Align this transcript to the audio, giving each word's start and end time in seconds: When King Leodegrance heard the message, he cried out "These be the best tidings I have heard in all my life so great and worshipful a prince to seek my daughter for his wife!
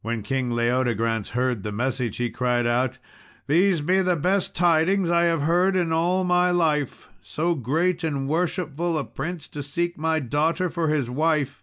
When 0.00 0.22
King 0.22 0.52
Leodegrance 0.52 1.32
heard 1.32 1.62
the 1.62 1.72
message, 1.72 2.16
he 2.16 2.30
cried 2.30 2.66
out 2.66 2.96
"These 3.46 3.82
be 3.82 4.00
the 4.00 4.16
best 4.16 4.56
tidings 4.56 5.10
I 5.10 5.24
have 5.24 5.42
heard 5.42 5.76
in 5.76 5.92
all 5.92 6.24
my 6.24 6.50
life 6.50 7.10
so 7.20 7.54
great 7.54 8.02
and 8.02 8.26
worshipful 8.26 8.96
a 8.96 9.04
prince 9.04 9.48
to 9.48 9.62
seek 9.62 9.98
my 9.98 10.20
daughter 10.20 10.70
for 10.70 10.88
his 10.88 11.10
wife! 11.10 11.62